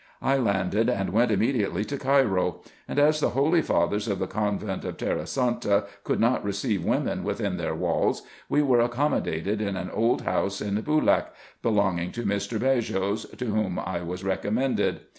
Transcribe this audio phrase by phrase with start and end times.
[0.23, 4.83] I landed, and went immediately to Cairo; and as the holy fathers of the convent
[4.83, 10.23] of Terrasanta could not receive women within their walls, we were accommodated in an old
[10.23, 11.27] house in Boolak,
[11.61, 12.57] belonging to Mr.
[12.59, 15.01] Baghos, to whom I was recommended.